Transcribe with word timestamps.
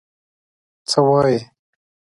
څه 0.89 0.99
وايې؟ 1.07 1.39